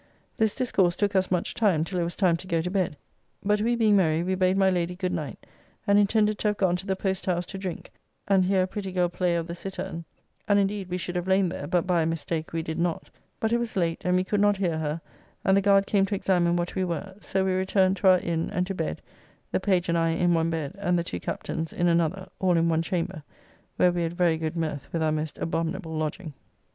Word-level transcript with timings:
This 0.35 0.55
discourse 0.55 0.95
took 0.95 1.15
us 1.15 1.29
much 1.29 1.53
time, 1.53 1.83
till 1.83 1.99
it 1.99 2.03
was 2.03 2.15
time 2.15 2.35
to 2.37 2.47
go 2.47 2.59
to 2.63 2.71
bed; 2.71 2.97
but 3.43 3.61
we 3.61 3.75
being 3.75 3.95
merry, 3.95 4.23
we 4.23 4.33
bade 4.33 4.57
my 4.57 4.67
Lady 4.71 4.95
goodnight, 4.95 5.45
and 5.85 5.99
intended 5.99 6.39
to 6.39 6.47
have 6.47 6.57
gone 6.57 6.75
to 6.77 6.87
the 6.87 6.95
Post 6.95 7.27
house 7.27 7.45
to 7.45 7.59
drink, 7.59 7.91
and 8.27 8.43
hear 8.45 8.63
a 8.63 8.67
pretty 8.67 8.91
girl 8.91 9.09
play 9.09 9.35
of 9.35 9.45
the 9.45 9.53
cittern 9.53 10.05
(and 10.47 10.57
indeed 10.57 10.89
we 10.89 10.97
should 10.97 11.15
have 11.15 11.27
lain 11.27 11.49
there, 11.49 11.67
but 11.67 11.85
by 11.85 12.01
a 12.01 12.07
mistake 12.07 12.51
we 12.51 12.63
did 12.63 12.79
not), 12.79 13.11
but 13.39 13.53
it 13.53 13.59
was 13.59 13.75
late, 13.75 14.01
and 14.03 14.15
we 14.15 14.23
could 14.23 14.41
not 14.41 14.57
hear 14.57 14.79
her, 14.79 14.99
and 15.45 15.55
the 15.55 15.61
guard 15.61 15.85
came 15.85 16.07
to 16.07 16.15
examine 16.15 16.55
what 16.55 16.73
we 16.73 16.83
were; 16.83 17.13
so 17.19 17.45
we 17.45 17.53
returned 17.53 17.95
to 17.95 18.07
our 18.09 18.17
Inn 18.17 18.49
and 18.49 18.65
to 18.65 18.73
bed, 18.73 19.03
the 19.51 19.59
page 19.59 19.87
and 19.87 19.99
I 19.99 20.09
in 20.13 20.33
one 20.33 20.49
bed, 20.49 20.73
and 20.79 20.97
the 20.97 21.03
two 21.03 21.19
captains 21.19 21.71
in 21.71 21.87
another, 21.87 22.27
all 22.39 22.57
in 22.57 22.69
one 22.69 22.81
chamber, 22.81 23.21
where 23.75 23.91
we 23.91 24.01
had 24.01 24.13
very 24.13 24.37
good 24.37 24.55
mirth 24.55 24.91
with 24.91 25.03
our 25.03 25.11
most 25.11 25.37
abominable 25.37 25.95
lodging. 25.95 26.33